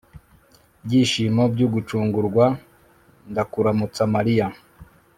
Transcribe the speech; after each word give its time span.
byishimo 0.85 1.43
by'ugucungurwa 1.53 2.45
ndakuramutsa 3.31 4.03
mariya 4.15 4.47